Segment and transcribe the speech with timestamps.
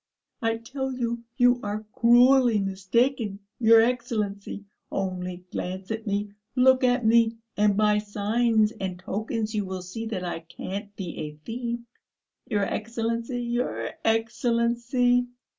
[0.41, 4.65] I tell you, you are cruelly mistaken, your Excellency.
[4.91, 10.07] Only glance at me, look at me, and by signs and tokens you will see
[10.07, 11.81] that I can't be a thief.
[12.47, 13.43] Your Excellency!
[13.43, 15.27] Your Excellency!"